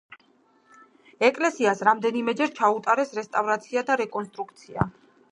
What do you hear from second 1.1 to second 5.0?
ეკლესიას რამდენიმეჯერ ჩაუტარეს რესტავრაცია და რეკონსტრუქცია.